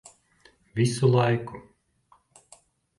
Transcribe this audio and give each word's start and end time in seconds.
Visu 0.79 1.11
laiku. 1.17 1.57